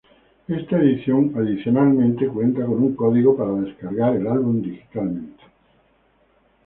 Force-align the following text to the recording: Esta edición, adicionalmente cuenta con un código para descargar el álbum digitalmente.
Esta 0.47 0.79
edición, 0.79 1.31
adicionalmente 1.37 2.25
cuenta 2.27 2.65
con 2.65 2.81
un 2.81 2.95
código 2.95 3.37
para 3.37 3.51
descargar 3.53 4.15
el 4.15 4.25
álbum 4.25 4.59
digitalmente. 4.59 5.43